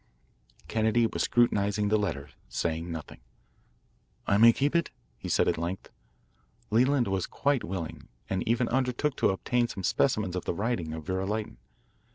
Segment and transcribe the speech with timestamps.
[0.67, 3.19] Kennedy was scrutinising the letter, saying nothing.
[4.25, 4.89] "I may keep it?"
[5.19, 5.91] he asked at length.
[6.71, 11.05] Leland was quite willing and even undertook to obtain some specimens of the writing of
[11.05, 11.57] Vera Lytton.